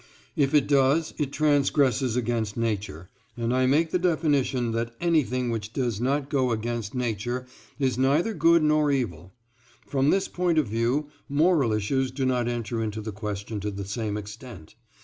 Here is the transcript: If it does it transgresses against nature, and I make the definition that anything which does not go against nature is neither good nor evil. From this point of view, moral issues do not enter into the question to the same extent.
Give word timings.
If 0.35 0.55
it 0.55 0.65
does 0.65 1.13
it 1.19 1.31
transgresses 1.31 2.15
against 2.15 2.57
nature, 2.57 3.11
and 3.37 3.53
I 3.53 3.67
make 3.67 3.91
the 3.91 3.99
definition 3.99 4.71
that 4.71 4.95
anything 4.99 5.51
which 5.51 5.73
does 5.73 6.01
not 6.01 6.27
go 6.27 6.49
against 6.49 6.95
nature 6.95 7.45
is 7.77 7.99
neither 7.99 8.33
good 8.33 8.63
nor 8.63 8.89
evil. 8.89 9.35
From 9.85 10.09
this 10.09 10.27
point 10.27 10.57
of 10.57 10.67
view, 10.67 11.09
moral 11.29 11.71
issues 11.71 12.09
do 12.09 12.25
not 12.25 12.47
enter 12.47 12.81
into 12.81 12.99
the 12.99 13.11
question 13.11 13.59
to 13.59 13.69
the 13.69 13.85
same 13.85 14.17
extent. 14.17 14.73